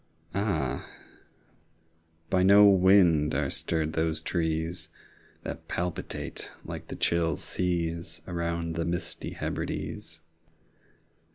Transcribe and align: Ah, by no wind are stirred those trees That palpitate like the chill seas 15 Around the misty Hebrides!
Ah, 0.33 0.83
by 2.31 2.41
no 2.41 2.65
wind 2.67 3.35
are 3.35 3.51
stirred 3.51 3.93
those 3.93 4.19
trees 4.19 4.89
That 5.43 5.67
palpitate 5.67 6.49
like 6.65 6.87
the 6.87 6.95
chill 6.95 7.35
seas 7.37 8.15
15 8.25 8.33
Around 8.35 8.75
the 8.77 8.85
misty 8.85 9.33
Hebrides! 9.33 10.19